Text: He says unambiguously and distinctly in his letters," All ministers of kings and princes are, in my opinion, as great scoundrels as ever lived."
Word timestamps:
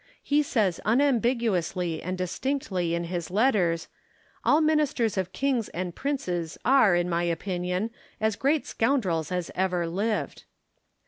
He 0.23 0.41
says 0.41 0.79
unambiguously 0.83 2.01
and 2.01 2.17
distinctly 2.17 2.95
in 2.95 3.03
his 3.03 3.29
letters," 3.29 3.87
All 4.43 4.59
ministers 4.59 5.15
of 5.15 5.31
kings 5.31 5.69
and 5.69 5.93
princes 5.93 6.57
are, 6.65 6.95
in 6.95 7.07
my 7.07 7.21
opinion, 7.21 7.91
as 8.19 8.35
great 8.35 8.65
scoundrels 8.65 9.31
as 9.31 9.51
ever 9.53 9.85
lived." 9.85 10.45